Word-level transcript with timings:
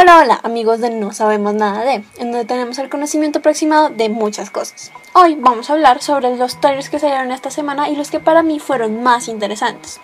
Hola, 0.00 0.20
hola, 0.22 0.40
amigos 0.44 0.78
de 0.78 0.90
No 0.90 1.12
Sabemos 1.12 1.54
Nada 1.54 1.82
de, 1.82 2.04
en 2.18 2.30
donde 2.30 2.44
tenemos 2.44 2.78
el 2.78 2.88
conocimiento 2.88 3.40
aproximado 3.40 3.88
de 3.90 4.08
muchas 4.08 4.48
cosas. 4.48 4.92
Hoy 5.12 5.34
vamos 5.34 5.68
a 5.68 5.72
hablar 5.72 6.00
sobre 6.02 6.36
los 6.36 6.60
trailers 6.60 6.88
que 6.88 7.00
salieron 7.00 7.32
esta 7.32 7.50
semana 7.50 7.88
y 7.88 7.96
los 7.96 8.08
que 8.08 8.20
para 8.20 8.44
mí 8.44 8.60
fueron 8.60 9.02
más 9.02 9.26
interesantes. 9.26 10.00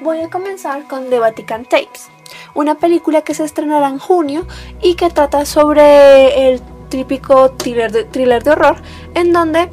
Voy 0.00 0.22
a 0.22 0.30
comenzar 0.30 0.84
con 0.84 1.10
The 1.10 1.18
Vatican 1.18 1.66
Tapes, 1.66 2.08
una 2.54 2.76
película 2.76 3.20
que 3.20 3.34
se 3.34 3.44
estrenará 3.44 3.88
en 3.88 3.98
junio 3.98 4.46
y 4.80 4.94
que 4.94 5.10
trata 5.10 5.44
sobre 5.44 6.48
el 6.48 6.62
típico 6.88 7.50
thriller 7.50 7.92
de, 7.92 8.04
thriller 8.04 8.42
de 8.42 8.50
horror 8.52 8.80
en 9.12 9.34
donde 9.34 9.68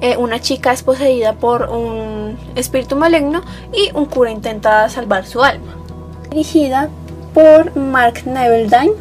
eh, 0.00 0.16
una 0.16 0.40
chica 0.40 0.72
es 0.72 0.84
poseída 0.84 1.32
por 1.32 1.70
un 1.70 2.38
espíritu 2.54 2.94
maligno 2.94 3.42
y 3.72 3.90
un 3.96 4.06
cura 4.06 4.30
intenta 4.30 4.88
salvar 4.88 5.26
su 5.26 5.42
alma. 5.42 5.74
Dirigida 6.30 6.88
por 7.34 7.76
Mark 7.76 8.26
Neveldine 8.26 8.92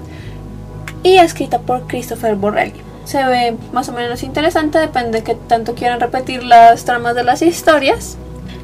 y 1.04 1.18
escrita 1.18 1.60
por 1.60 1.88
Christopher 1.88 2.36
Borrelli. 2.36 2.82
Se 3.06 3.24
ve 3.24 3.58
más 3.72 3.90
o 3.90 3.94
menos 3.94 4.22
interesante, 4.24 4.78
depende 4.78 5.20
de 5.20 5.24
que 5.24 5.36
tanto 5.36 5.74
quieran 5.74 6.00
repetir 6.00 6.44
las 6.44 6.86
tramas 6.86 7.16
de 7.16 7.24
las 7.24 7.42
historias. 7.42 8.18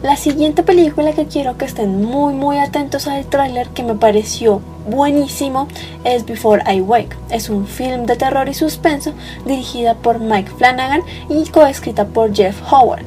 La 0.03 0.17
siguiente 0.17 0.61
película 0.61 1.13
que 1.13 1.25
quiero 1.25 1.57
que 1.57 1.65
estén 1.65 2.03
muy 2.03 2.33
muy 2.33 2.59
atentos 2.59 3.07
al 3.07 3.25
tráiler 3.25 3.69
que 3.69 3.81
me 3.81 3.95
pareció 3.95 4.61
buenísimo 4.87 5.67
es 6.03 6.25
Before 6.25 6.61
I 6.71 6.81
Wake. 6.81 7.15
Es 7.31 7.49
un 7.49 7.65
film 7.65 8.05
de 8.05 8.15
terror 8.15 8.47
y 8.47 8.53
suspenso 8.53 9.13
dirigida 9.45 9.95
por 9.95 10.19
Mike 10.19 10.51
Flanagan 10.57 11.01
y 11.27 11.49
coescrita 11.49 12.05
por 12.05 12.35
Jeff 12.35 12.55
Howard. 12.71 13.05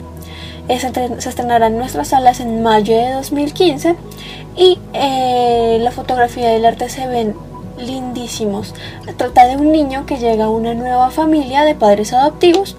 Se 0.69 1.29
estrenará 1.29 1.69
en 1.69 1.79
nuestras 1.79 2.09
salas 2.09 2.41
en 2.41 2.63
mayo 2.63 2.95
de 2.97 3.13
2015 3.13 3.97
y 4.57 4.79
eh, 4.93 5.79
la 5.81 5.91
fotografía 5.91 6.49
del 6.51 6.67
arte 6.67 6.89
se 6.91 7.07
ven 7.07 7.35
lindísimos. 7.79 8.75
Trata 9.17 9.47
de 9.47 9.57
un 9.57 9.73
niño 9.73 10.05
que 10.05 10.19
llega 10.19 10.45
a 10.45 10.51
una 10.51 10.75
nueva 10.75 11.11
familia 11.11 11.65
de 11.65 11.75
padres 11.75 12.13
adoptivos 12.13 12.77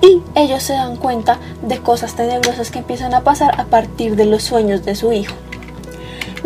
y 0.00 0.22
ellos 0.34 0.62
se 0.62 0.72
dan 0.72 0.96
cuenta 0.96 1.38
de 1.62 1.78
cosas 1.78 2.14
tenebrosas 2.14 2.70
que 2.70 2.80
empiezan 2.80 3.14
a 3.14 3.22
pasar 3.22 3.60
a 3.60 3.66
partir 3.66 4.16
de 4.16 4.26
los 4.26 4.42
sueños 4.42 4.84
de 4.84 4.94
su 4.94 5.12
hijo. 5.12 5.34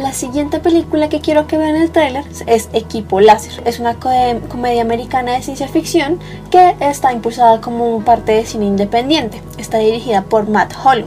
La 0.02 0.12
siguiente 0.12 0.58
película 0.58 1.08
que 1.08 1.20
quiero 1.20 1.46
que 1.46 1.56
vean 1.56 1.76
el 1.76 1.92
tráiler 1.92 2.24
es 2.46 2.68
Equipo 2.72 3.20
Láser. 3.20 3.62
Es 3.64 3.78
una 3.78 4.00
comedia 4.00 4.82
americana 4.82 5.30
de 5.30 5.42
ciencia 5.42 5.68
ficción 5.68 6.18
que 6.50 6.74
está 6.80 7.12
impulsada 7.12 7.60
como 7.60 8.04
parte 8.04 8.32
de 8.32 8.44
cine 8.44 8.66
independiente. 8.66 9.40
Está 9.58 9.78
dirigida 9.78 10.22
por 10.22 10.48
Matt 10.48 10.74
Hollow 10.82 11.06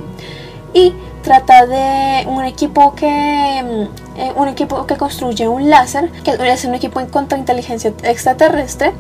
y 0.74 0.94
trata 1.24 1.66
de 1.66 2.26
un 2.26 2.46
equipo 2.46 2.96
que 2.96 3.06
mm, 3.06 4.18
eh, 4.18 4.32
un 4.38 4.48
equipo 4.48 4.88
que 4.88 4.96
construye 4.96 5.46
un 5.50 5.70
láser, 5.70 6.10
que 6.24 6.38
es 6.40 6.64
un 6.64 6.74
equipo 6.74 7.02
en 7.02 7.08
contra 7.08 7.38
inteligencia 7.38 7.92
extraterrestre 8.04 8.94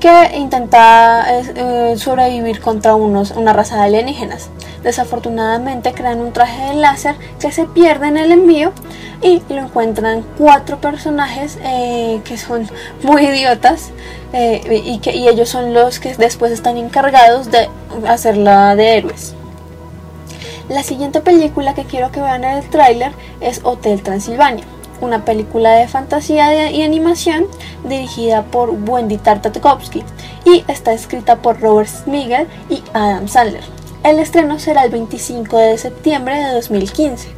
que 0.00 0.36
intenta 0.36 1.24
eh, 1.30 1.94
sobrevivir 1.96 2.60
contra 2.60 2.94
unos, 2.94 3.30
una 3.30 3.54
raza 3.54 3.76
de 3.76 3.84
alienígenas. 3.84 4.50
Desafortunadamente 4.86 5.92
crean 5.92 6.20
un 6.20 6.32
traje 6.32 6.68
de 6.68 6.74
láser 6.74 7.16
que 7.40 7.50
se 7.50 7.64
pierde 7.64 8.06
en 8.06 8.16
el 8.16 8.30
envío 8.30 8.70
y 9.20 9.42
lo 9.48 9.56
encuentran 9.56 10.24
cuatro 10.38 10.80
personajes 10.80 11.58
eh, 11.60 12.20
que 12.24 12.38
son 12.38 12.70
muy 13.02 13.26
idiotas 13.26 13.90
y 14.32 15.00
que 15.00 15.10
ellos 15.10 15.48
son 15.48 15.74
los 15.74 15.98
que 15.98 16.14
después 16.14 16.52
están 16.52 16.76
encargados 16.76 17.50
de 17.50 17.68
hacerla 18.06 18.76
de 18.76 18.98
héroes. 18.98 19.34
La 20.68 20.84
siguiente 20.84 21.20
película 21.20 21.74
que 21.74 21.82
quiero 21.82 22.12
que 22.12 22.20
vean 22.20 22.44
en 22.44 22.58
el 22.58 22.70
tráiler 22.70 23.10
es 23.40 23.62
Hotel 23.64 24.04
Transilvania, 24.04 24.66
una 25.00 25.24
película 25.24 25.72
de 25.72 25.88
fantasía 25.88 26.70
y 26.70 26.82
animación 26.82 27.46
dirigida 27.82 28.44
por 28.44 28.70
Wendy 28.70 29.18
Tartakovsky 29.18 30.04
y 30.44 30.64
está 30.68 30.92
escrita 30.92 31.34
por 31.42 31.60
Robert 31.60 31.88
Smigel 31.88 32.46
y 32.70 32.84
Adam 32.94 33.26
Sandler. 33.26 33.64
El 34.06 34.20
estreno 34.20 34.60
será 34.60 34.84
el 34.84 34.90
25 34.92 35.58
de 35.58 35.78
septiembre 35.78 36.38
de 36.38 36.52
2015. 36.52 37.28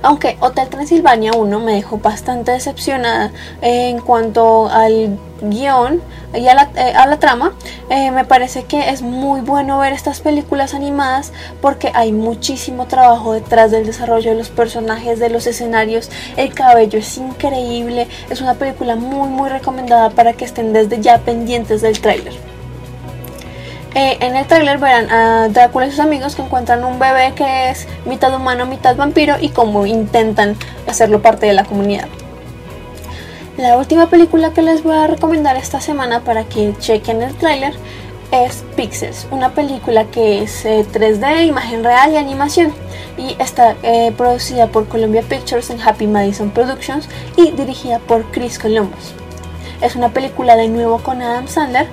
Aunque 0.00 0.36
Hotel 0.38 0.68
Transilvania 0.68 1.32
1 1.32 1.58
me 1.58 1.74
dejó 1.74 1.98
bastante 1.98 2.52
decepcionada 2.52 3.32
en 3.60 3.98
cuanto 3.98 4.68
al 4.68 5.18
guion 5.42 6.00
y 6.34 6.46
a 6.46 6.54
la, 6.54 6.70
eh, 6.76 7.16
trama, 7.18 7.52
eh, 7.90 8.12
me 8.12 8.24
parece 8.24 8.62
que 8.62 8.90
es 8.90 9.02
muy 9.02 9.40
bueno 9.40 9.80
ver 9.80 9.92
estas 9.92 10.20
películas 10.20 10.72
animadas 10.72 11.32
porque 11.60 11.90
hay 11.94 12.12
muchísimo 12.12 12.86
trabajo 12.86 13.32
detrás 13.32 13.72
del 13.72 13.86
desarrollo 13.86 14.30
de 14.30 14.36
los 14.36 14.50
personajes, 14.50 15.18
de 15.18 15.30
los 15.30 15.48
escenarios, 15.48 16.10
el 16.36 16.54
cabello 16.54 17.00
es 17.00 17.18
increíble, 17.18 18.06
es 18.30 18.40
una 18.40 18.54
película 18.54 18.94
muy 18.94 19.28
muy 19.30 19.48
recomendada 19.48 20.10
para 20.10 20.34
que 20.34 20.44
estén 20.44 20.72
desde 20.72 21.00
ya 21.00 21.18
pendientes 21.18 21.82
del 21.82 22.00
tráiler. 22.00 22.43
Eh, 23.94 24.18
en 24.20 24.34
el 24.34 24.44
tráiler 24.46 24.78
verán 24.78 25.08
a 25.10 25.48
Drácula 25.48 25.86
y 25.86 25.90
sus 25.90 26.00
amigos 26.00 26.34
que 26.34 26.42
encuentran 26.42 26.84
un 26.84 26.98
bebé 26.98 27.32
que 27.36 27.70
es 27.70 27.86
mitad 28.04 28.34
humano, 28.34 28.66
mitad 28.66 28.96
vampiro 28.96 29.36
y 29.40 29.50
cómo 29.50 29.86
intentan 29.86 30.56
hacerlo 30.88 31.22
parte 31.22 31.46
de 31.46 31.52
la 31.52 31.64
comunidad. 31.64 32.08
La 33.56 33.78
última 33.78 34.10
película 34.10 34.52
que 34.52 34.62
les 34.62 34.82
voy 34.82 34.96
a 34.96 35.06
recomendar 35.06 35.56
esta 35.56 35.80
semana 35.80 36.20
para 36.20 36.42
que 36.42 36.74
chequen 36.80 37.22
el 37.22 37.36
tráiler 37.36 37.72
es 38.32 38.64
Pixels, 38.74 39.28
una 39.30 39.50
película 39.50 40.06
que 40.06 40.42
es 40.42 40.64
3D, 40.64 41.24
eh, 41.24 41.44
imagen 41.44 41.84
real 41.84 42.12
y 42.12 42.16
animación 42.16 42.72
y 43.16 43.36
está 43.40 43.76
eh, 43.84 44.12
producida 44.16 44.66
por 44.66 44.88
Columbia 44.88 45.22
Pictures 45.22 45.70
en 45.70 45.80
Happy 45.80 46.08
Madison 46.08 46.50
Productions 46.50 47.08
y 47.36 47.52
dirigida 47.52 48.00
por 48.00 48.28
Chris 48.32 48.58
Columbus. 48.58 49.14
Es 49.80 49.94
una 49.94 50.08
película 50.08 50.56
de 50.56 50.66
nuevo 50.66 50.98
con 50.98 51.22
Adam 51.22 51.46
Sandler 51.46 51.86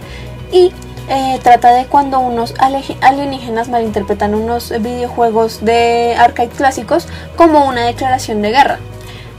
y 0.52 0.72
eh, 1.10 1.40
trata 1.44 1.74
de 1.74 1.86
cuando 1.86 2.20
unos 2.20 2.54
alienígenas 2.60 3.70
malinterpretan 3.70 4.36
unos 4.36 4.72
videojuegos 4.82 5.64
de 5.64 6.16
arcade 6.18 6.50
clásicos 6.50 7.08
como 7.36 7.68
una 7.68 7.86
declaración 7.86 8.42
de 8.42 8.52
guerra. 8.52 8.80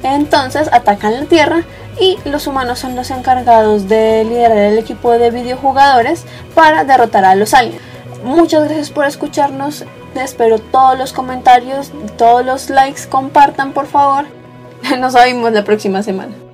Entonces 0.03 0.69
atacan 0.73 1.15
la 1.15 1.27
Tierra 1.27 1.63
y 2.01 2.19
los 2.25 2.47
humanos 2.47 2.79
son 2.79 2.97
los 2.97 3.11
encargados 3.11 3.89
de 3.89 4.25
liderar 4.25 4.59
el 4.59 4.79
equipo 4.79 5.13
de 5.13 5.31
videojugadores 5.31 6.25
para 6.55 6.85
derrotar 6.85 7.25
a 7.25 7.35
los 7.35 7.55
aliens. 7.55 7.81
Muchas 8.25 8.65
gracias 8.65 8.91
por 8.91 9.05
escucharnos, 9.05 9.85
espero 10.15 10.59
todos 10.59 10.97
los 10.99 11.13
comentarios, 11.13 11.91
todos 12.17 12.45
los 12.45 12.71
likes, 12.71 13.03
compartan 13.09 13.73
por 13.73 13.87
favor. 13.87 14.27
Nos 14.99 15.15
vemos 15.15 15.53
la 15.53 15.65
próxima 15.65 16.03
semana. 16.03 16.52